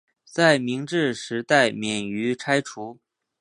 [0.25, 2.97] 在明治时代免于拆除。